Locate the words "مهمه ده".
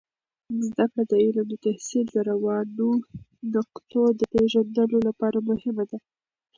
5.49-5.97